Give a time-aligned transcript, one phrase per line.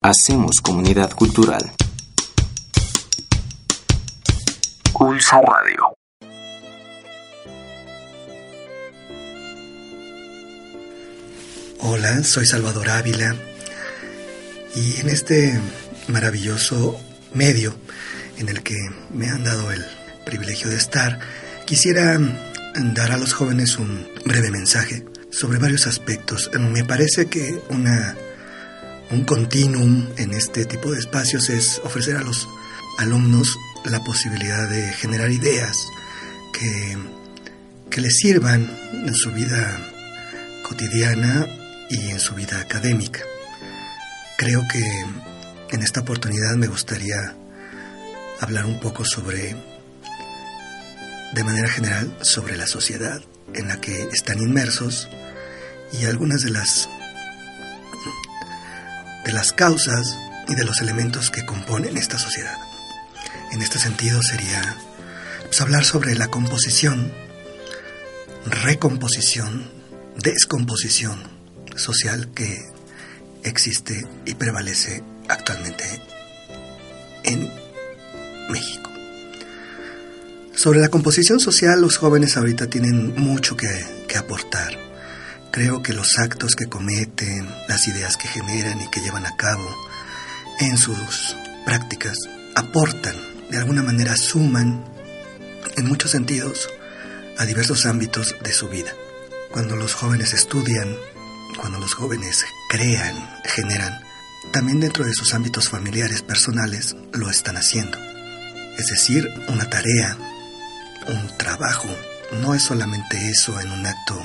[0.00, 1.72] Hacemos comunidad cultural.
[4.92, 5.96] Pulso Radio.
[11.80, 13.34] Hola, soy Salvador Ávila
[14.76, 15.60] y en este
[16.06, 16.96] maravilloso
[17.34, 17.74] medio
[18.36, 18.76] en el que
[19.12, 19.84] me han dado el
[20.24, 21.18] privilegio de estar,
[21.66, 22.16] quisiera
[22.94, 26.52] dar a los jóvenes un breve mensaje sobre varios aspectos.
[26.56, 28.16] Me parece que una
[29.10, 32.48] un continuum en este tipo de espacios es ofrecer a los
[32.98, 35.86] alumnos la posibilidad de generar ideas
[36.52, 36.98] que,
[37.90, 39.80] que les sirvan en su vida
[40.62, 41.46] cotidiana
[41.88, 43.20] y en su vida académica.
[44.36, 44.84] Creo que
[45.70, 47.34] en esta oportunidad me gustaría
[48.40, 49.56] hablar un poco sobre,
[51.32, 53.22] de manera general, sobre la sociedad
[53.54, 55.08] en la que están inmersos
[55.98, 56.88] y algunas de las
[59.28, 62.56] de las causas y de los elementos que componen esta sociedad.
[63.52, 64.74] En este sentido sería
[65.44, 67.12] pues, hablar sobre la composición,
[68.46, 69.70] recomposición,
[70.16, 71.22] descomposición
[71.76, 72.56] social que
[73.42, 75.84] existe y prevalece actualmente
[77.24, 77.52] en
[78.48, 78.90] México.
[80.54, 83.68] Sobre la composición social, los jóvenes ahorita tienen mucho que,
[84.08, 84.87] que aportar
[85.58, 89.68] Creo que los actos que cometen, las ideas que generan y que llevan a cabo
[90.60, 91.34] en sus
[91.64, 92.16] prácticas
[92.54, 93.16] aportan,
[93.50, 94.84] de alguna manera suman,
[95.76, 96.68] en muchos sentidos,
[97.38, 98.92] a diversos ámbitos de su vida.
[99.50, 100.94] Cuando los jóvenes estudian,
[101.60, 104.00] cuando los jóvenes crean, generan,
[104.52, 107.98] también dentro de sus ámbitos familiares, personales, lo están haciendo.
[108.78, 110.16] Es decir, una tarea,
[111.08, 111.88] un trabajo,
[112.42, 114.24] no es solamente eso en un acto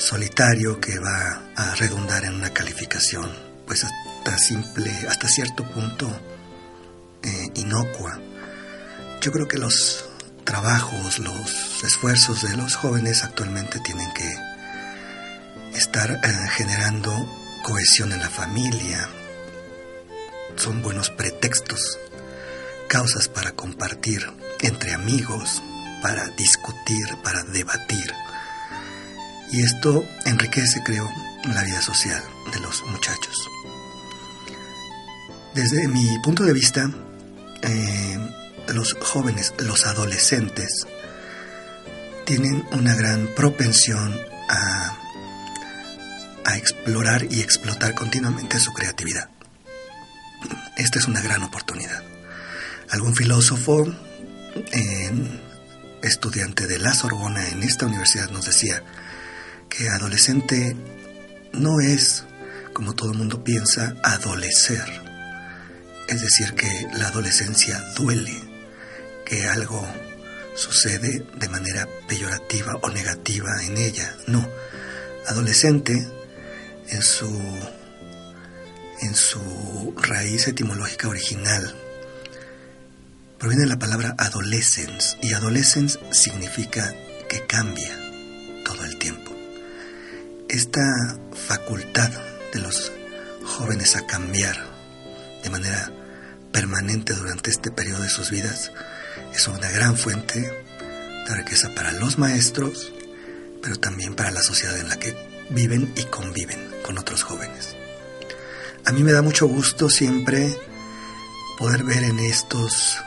[0.00, 3.30] solitario que va a redundar en una calificación,
[3.66, 6.08] pues hasta simple, hasta cierto punto
[7.22, 8.18] eh, inocua.
[9.20, 10.06] Yo creo que los
[10.44, 14.34] trabajos, los esfuerzos de los jóvenes actualmente tienen que
[15.76, 17.12] estar eh, generando
[17.62, 19.06] cohesión en la familia.
[20.56, 21.98] Son buenos pretextos,
[22.88, 24.26] causas para compartir
[24.62, 25.62] entre amigos,
[26.00, 28.14] para discutir, para debatir
[29.52, 31.10] y esto enriquece, creo,
[31.52, 32.22] la vida social
[32.52, 33.48] de los muchachos.
[35.54, 36.90] Desde mi punto de vista,
[37.62, 38.18] eh,
[38.68, 40.86] los jóvenes, los adolescentes,
[42.24, 44.16] tienen una gran propensión
[44.48, 44.96] a,
[46.44, 49.28] a explorar y explotar continuamente su creatividad.
[50.76, 52.02] Esta es una gran oportunidad.
[52.90, 53.86] Algún filósofo,
[56.02, 58.82] estudiante de la Sorbona en esta universidad, nos decía,
[59.70, 60.76] que adolescente
[61.52, 62.24] no es,
[62.74, 64.84] como todo el mundo piensa, adolecer.
[66.08, 68.36] Es decir, que la adolescencia duele,
[69.24, 69.86] que algo
[70.56, 74.14] sucede de manera peyorativa o negativa en ella.
[74.26, 74.46] No,
[75.28, 76.06] adolescente
[76.88, 77.30] en su,
[79.00, 81.74] en su raíz etimológica original
[83.38, 86.92] proviene de la palabra adolescence y adolescence significa
[87.28, 87.96] que cambia
[88.64, 89.39] todo el tiempo
[90.50, 91.16] esta
[91.46, 92.10] facultad
[92.52, 92.90] de los
[93.44, 94.56] jóvenes a cambiar
[95.44, 95.92] de manera
[96.50, 98.72] permanente durante este periodo de sus vidas
[99.32, 102.92] es una gran fuente de riqueza para los maestros,
[103.62, 105.14] pero también para la sociedad en la que
[105.50, 107.76] viven y conviven con otros jóvenes.
[108.84, 110.52] A mí me da mucho gusto siempre
[111.58, 112.98] poder ver en estos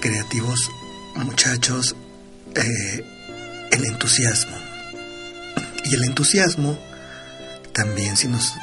[0.00, 0.70] creativos
[1.16, 1.96] muchachos
[2.54, 3.04] eh,
[3.72, 4.56] el entusiasmo,
[5.84, 6.78] y el entusiasmo,
[7.72, 8.54] también si nos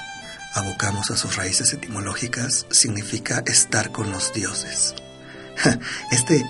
[0.54, 4.96] abocamos a sus raíces etimológicas, significa estar con los dioses.
[6.12, 6.44] Este,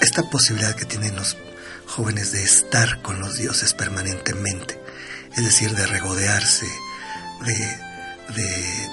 [0.00, 1.36] esta posibilidad que tienen los
[1.86, 4.80] jóvenes de estar con los dioses permanentemente,
[5.36, 6.66] es decir, de regodearse,
[7.44, 7.78] de,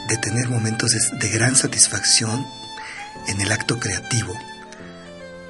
[0.07, 2.45] de, tener momentos de gran satisfacción
[3.27, 4.33] en el acto creativo,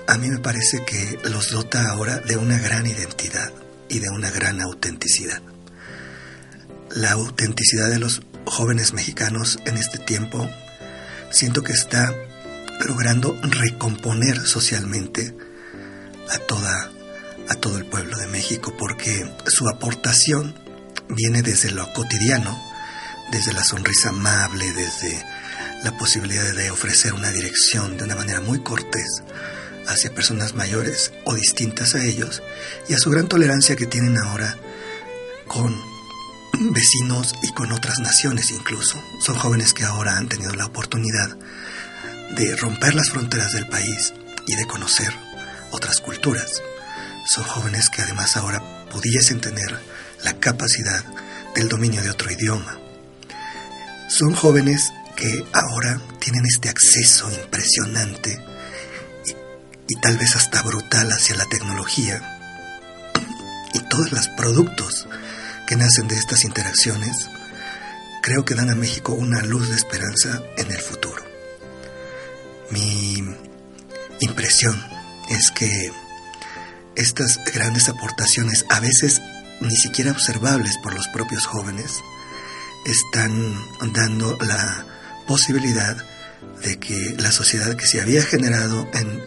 [0.07, 3.51] a mí me parece que los dota ahora de una gran identidad
[3.89, 5.41] y de una gran autenticidad.
[6.91, 10.49] La autenticidad de los jóvenes mexicanos en este tiempo,
[11.31, 12.13] siento que está
[12.87, 15.35] logrando recomponer socialmente
[16.29, 16.91] a toda
[17.47, 20.55] a todo el pueblo de México porque su aportación
[21.09, 22.59] viene desde lo cotidiano,
[23.31, 25.23] desde la sonrisa amable, desde
[25.83, 29.21] la posibilidad de ofrecer una dirección de una manera muy cortés
[29.87, 32.41] hacia personas mayores o distintas a ellos
[32.87, 34.57] y a su gran tolerancia que tienen ahora
[35.47, 35.75] con
[36.73, 39.01] vecinos y con otras naciones incluso.
[39.19, 41.37] Son jóvenes que ahora han tenido la oportunidad
[42.35, 44.13] de romper las fronteras del país
[44.47, 45.13] y de conocer
[45.71, 46.61] otras culturas.
[47.27, 49.79] Son jóvenes que además ahora pudiesen tener
[50.23, 51.03] la capacidad
[51.55, 52.79] del dominio de otro idioma.
[54.09, 58.39] Son jóvenes que ahora tienen este acceso impresionante
[59.87, 62.21] y, tal vez hasta brutal hacia la tecnología
[63.73, 65.07] y todos los productos
[65.67, 67.29] que nacen de estas interacciones
[68.21, 71.23] creo que dan a México una luz de esperanza en el futuro.
[72.71, 73.23] Mi
[74.19, 74.81] impresión
[75.29, 75.91] es que
[76.95, 79.21] estas grandes aportaciones, a veces
[79.61, 82.01] ni siquiera observables por los propios jóvenes,
[82.85, 83.55] están
[83.93, 84.85] dando la
[85.27, 85.97] posibilidad
[86.63, 89.21] de que la sociedad que se había generado en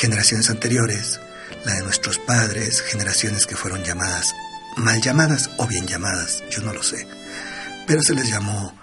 [0.00, 1.20] generaciones anteriores,
[1.66, 4.34] la de nuestros padres, generaciones que fueron llamadas,
[4.78, 7.06] mal llamadas o bien llamadas, yo no lo sé,
[7.86, 8.74] pero se les llamó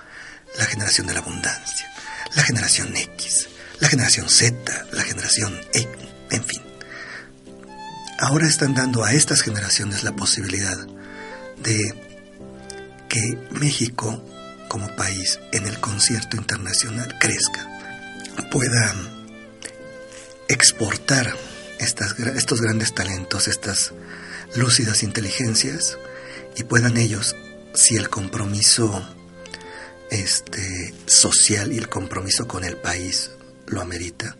[0.59, 1.91] la generación de la abundancia,
[2.35, 3.49] la generación X,
[3.79, 5.87] la generación Z, la generación E,
[6.29, 6.61] en fin.
[8.19, 10.77] Ahora están dando a estas generaciones la posibilidad
[11.63, 11.95] de
[13.09, 13.21] que
[13.59, 14.23] México
[14.67, 17.67] como país en el concierto internacional crezca,
[18.51, 18.93] pueda
[20.47, 21.35] exportar
[21.79, 23.93] estos grandes talentos, estas
[24.55, 25.97] lúcidas inteligencias
[26.55, 27.35] y puedan ellos,
[27.73, 29.07] si el compromiso
[30.09, 33.31] este, social y el compromiso con el país
[33.67, 34.37] lo amerita,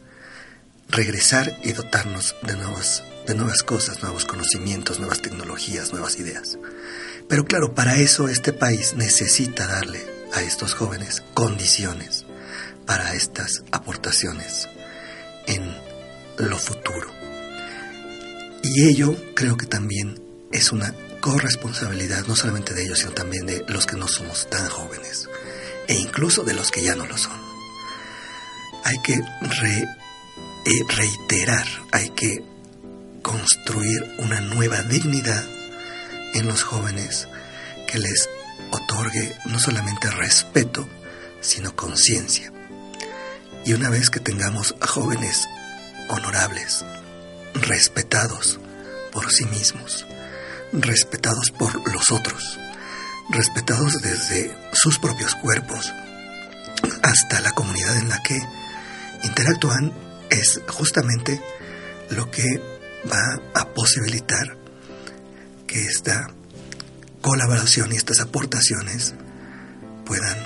[0.90, 6.58] regresar y dotarnos de nuevas, de nuevas cosas, nuevos conocimientos, nuevas tecnologías, nuevas ideas.
[7.28, 10.04] Pero claro, para eso este país necesita darle
[10.34, 12.26] a estos jóvenes condiciones
[12.86, 14.70] para estas aportaciones
[15.46, 15.87] en
[16.38, 17.12] lo futuro.
[18.64, 23.66] Y ello creo que también es una corresponsabilidad, no solamente de ellos, sino también de
[23.68, 25.30] los que no somos tan jóvenes,
[25.88, 27.40] e incluso de los que ya no lo son.
[28.84, 29.16] Hay que
[29.62, 29.84] re,
[30.66, 32.44] eh, reiterar, hay que
[33.22, 35.44] construir una nueva dignidad
[36.34, 37.28] en los jóvenes
[37.88, 38.30] que les
[38.72, 40.88] otorgue no solamente respeto,
[41.42, 42.52] sino conciencia.
[43.66, 45.48] Y una vez que tengamos jóvenes
[46.10, 46.86] honorables,
[47.54, 48.60] respetados
[49.12, 50.06] por sí mismos,
[50.74, 52.60] respetados por los otros,
[53.30, 55.94] respetados desde sus propios cuerpos
[57.02, 58.38] hasta la comunidad en la que
[59.24, 59.94] interactúan,
[60.30, 61.42] es justamente
[62.10, 62.44] lo que
[63.12, 64.58] va a posibilitar
[65.66, 66.28] que esta
[67.22, 69.14] colaboración y estas aportaciones
[70.06, 70.38] puedan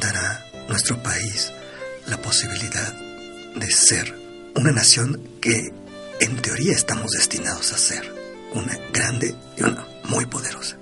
[0.00, 1.52] dar a nuestro país
[2.06, 2.92] la posibilidad
[3.54, 4.23] de ser
[4.54, 5.72] una nación que
[6.20, 8.12] en teoría estamos destinados a ser
[8.52, 10.76] una grande y una muy poderosa.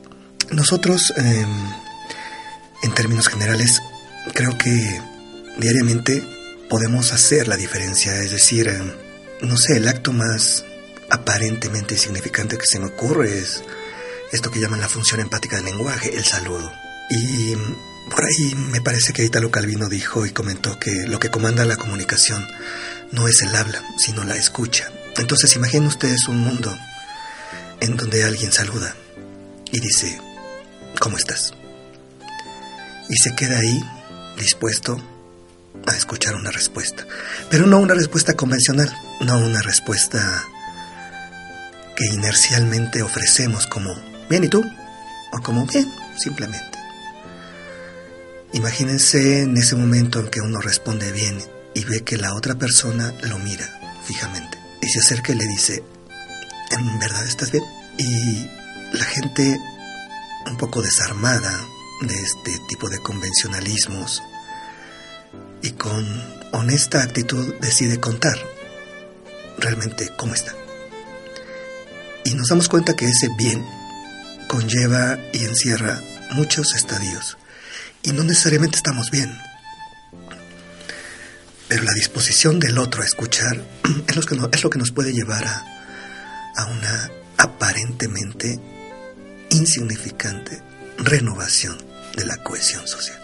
[0.50, 1.46] Nosotros, eh,
[2.82, 3.80] en términos generales,
[4.34, 5.00] creo que
[5.58, 6.22] diariamente
[6.68, 8.78] podemos hacer la diferencia, es decir, eh,
[9.40, 10.64] no sé, el acto más
[11.10, 13.62] aparentemente insignificante que se me ocurre es
[14.32, 16.72] esto que llaman la función empática del lenguaje, el saludo.
[17.10, 17.54] Y
[18.10, 21.76] por ahí me parece que Italo Calvino dijo y comentó que lo que comanda la
[21.76, 22.46] comunicación
[23.10, 24.90] no es el habla, sino la escucha.
[25.16, 26.76] Entonces imaginen ustedes un mundo
[27.80, 28.94] en donde alguien saluda
[29.70, 30.20] y dice,
[30.98, 31.52] ¿cómo estás?
[33.08, 33.82] Y se queda ahí
[34.38, 35.00] dispuesto
[35.86, 37.06] a escuchar una respuesta.
[37.50, 40.44] Pero no una respuesta convencional, no una respuesta
[41.96, 43.94] que inercialmente ofrecemos como
[44.28, 44.62] bien y tú,
[45.32, 46.71] o como bien, simplemente.
[48.54, 51.38] Imagínense en ese momento en que uno responde bien
[51.74, 53.66] y ve que la otra persona lo mira
[54.04, 55.82] fijamente y se acerca y le dice,
[56.70, 57.64] ¿en verdad estás bien?
[57.96, 58.50] Y
[58.92, 59.58] la gente
[60.50, 61.66] un poco desarmada
[62.02, 64.22] de este tipo de convencionalismos
[65.62, 66.04] y con
[66.52, 68.36] honesta actitud decide contar
[69.56, 70.52] realmente cómo está.
[72.24, 73.64] Y nos damos cuenta que ese bien
[74.46, 77.38] conlleva y encierra muchos estadios
[78.02, 79.32] y no necesariamente estamos bien.
[81.68, 83.64] Pero la disposición del otro a escuchar
[84.08, 88.60] es lo que, es lo que nos puede llevar a, una aparentemente
[89.50, 90.62] insignificante
[90.98, 91.82] renovación
[92.14, 93.18] de la cohesión social.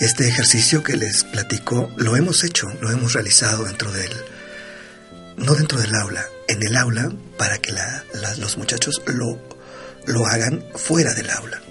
[0.00, 4.12] Este ejercicio que les platico lo hemos hecho, lo hemos realizado dentro del,
[5.36, 7.72] no dentro del aula, en el aula para que
[8.38, 9.40] los muchachos lo,
[10.06, 11.62] lo hagan fuera del aula.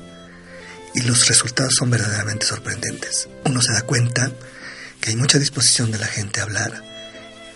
[0.97, 3.29] Y los resultados son verdaderamente sorprendentes.
[3.45, 4.31] Uno se da cuenta
[4.99, 6.83] que hay mucha disposición de la gente a hablar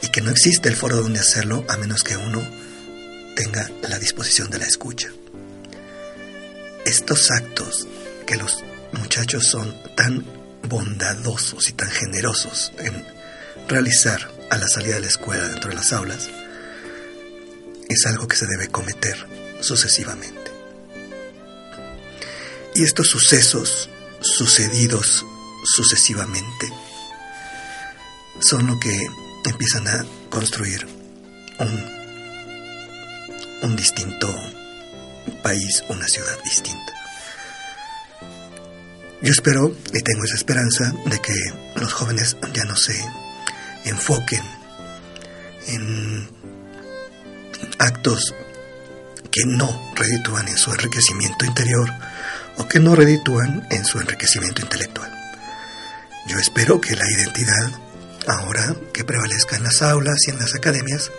[0.03, 2.39] y que no existe el foro donde hacerlo a menos que uno
[3.35, 5.09] tenga la disposición de la escucha.
[6.85, 7.87] Estos actos
[8.27, 10.23] que los muchachos son tan
[10.69, 13.03] bondadosos y tan generosos en
[13.67, 16.29] realizar a la salida de la escuela dentro de las aulas
[17.89, 19.17] es algo que se debe cometer
[19.61, 20.40] sucesivamente.
[22.81, 25.23] Y estos sucesos sucedidos
[25.63, 26.67] sucesivamente
[28.39, 28.99] son lo que
[29.45, 30.87] empiezan a construir
[31.59, 31.85] un,
[33.61, 34.35] un distinto
[35.43, 36.91] país, una ciudad distinta.
[39.21, 41.35] Yo espero y tengo esa esperanza de que
[41.75, 42.99] los jóvenes ya no se
[43.85, 44.41] enfoquen
[45.67, 46.27] en
[47.77, 48.33] actos
[49.29, 51.87] que no reditúan en su enriquecimiento interior
[52.57, 55.11] o que no reditúan en su enriquecimiento intelectual.
[56.27, 57.71] Yo espero que la identidad,
[58.27, 61.11] ahora que prevalezca en las aulas y en las academias,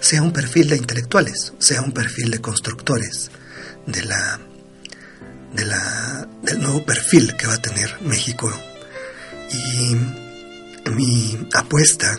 [0.00, 3.30] sea un perfil de intelectuales, sea un perfil de constructores
[3.86, 4.38] de la,
[5.54, 8.52] de la, del nuevo perfil que va a tener México.
[9.50, 9.96] Y
[10.90, 12.18] mi apuesta,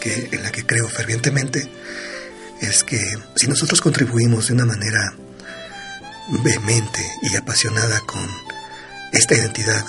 [0.00, 1.68] que, en la que creo fervientemente,
[2.60, 3.00] es que
[3.34, 5.14] si nosotros contribuimos de una manera
[6.28, 8.28] vehemente y apasionada con
[9.12, 9.84] esta identidad,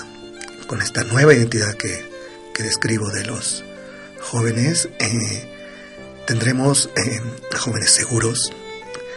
[0.68, 2.10] con esta nueva identidad que,
[2.54, 3.64] que describo de los
[4.22, 7.22] jóvenes, eh, tendremos eh,
[7.58, 8.52] jóvenes seguros,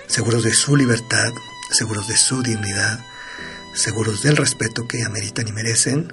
[0.07, 1.33] seguros de su libertad,
[1.71, 3.00] seguros de su dignidad,
[3.75, 6.12] seguros del respeto que ameritan y merecen,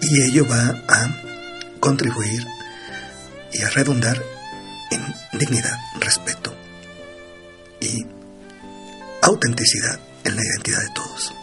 [0.00, 2.44] y ello va a contribuir
[3.52, 4.22] y a redundar
[4.90, 6.54] en dignidad, respeto
[7.80, 8.06] y
[9.22, 11.34] autenticidad en la identidad de todos.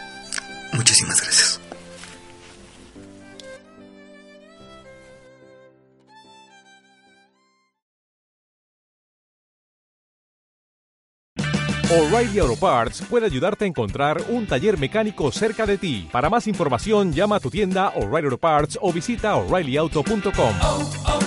[0.74, 1.60] Muchísimas gracias.
[11.92, 16.08] O'Reilly Auto Parts puede ayudarte a encontrar un taller mecánico cerca de ti.
[16.12, 21.19] Para más información, llama a tu tienda O'Reilly Auto Parts o visita oreillyauto.com.